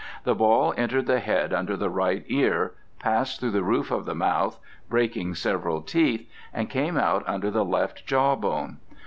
The 0.23 0.33
ball 0.33 0.73
entered 0.77 1.05
the 1.05 1.19
head 1.19 1.53
under 1.53 1.77
the 1.77 1.91
right 1.91 2.23
ear, 2.27 2.73
passed 2.97 3.39
through 3.39 3.51
the 3.51 3.61
roof 3.61 3.91
of 3.91 4.05
the 4.05 4.15
mouth, 4.15 4.57
breaking 4.89 5.35
several 5.35 5.83
teeth, 5.83 6.27
and 6.51 6.71
came 6.71 6.97
out 6.97 7.23
under 7.27 7.51
the 7.51 7.63
left 7.63 8.07
jaw 8.07 8.35
bone. 8.35 8.77